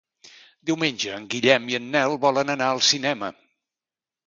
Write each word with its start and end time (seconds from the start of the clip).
Diumenge 0.69 1.11
en 1.17 1.27
Guillem 1.35 1.69
i 1.75 1.79
en 1.81 1.91
Nel 1.97 2.15
volen 2.25 2.55
anar 2.57 2.73
al 2.73 2.83
cinema. 2.91 3.33